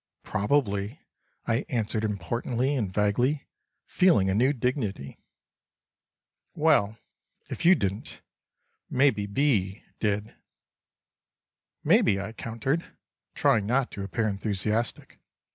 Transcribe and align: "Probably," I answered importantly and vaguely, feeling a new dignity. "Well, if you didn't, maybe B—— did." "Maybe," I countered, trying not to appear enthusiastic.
"Probably," 0.23 0.99
I 1.45 1.63
answered 1.69 2.03
importantly 2.03 2.73
and 2.75 2.91
vaguely, 2.91 3.45
feeling 3.85 4.31
a 4.31 4.33
new 4.33 4.51
dignity. 4.51 5.19
"Well, 6.55 6.97
if 7.51 7.65
you 7.65 7.75
didn't, 7.75 8.21
maybe 8.89 9.27
B—— 9.27 9.83
did." 9.99 10.33
"Maybe," 11.83 12.19
I 12.19 12.33
countered, 12.33 12.83
trying 13.35 13.67
not 13.67 13.91
to 13.91 14.03
appear 14.03 14.27
enthusiastic. 14.27 15.19